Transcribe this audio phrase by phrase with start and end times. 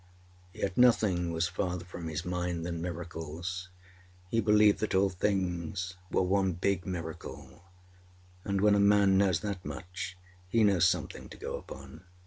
[0.51, 3.69] Yet nothing was farther from his mind than miracles.
[4.31, 7.61] He believed that all things were one big Miracle,
[8.43, 10.17] and when a man knows that much
[10.49, 12.03] he knows something to go upon.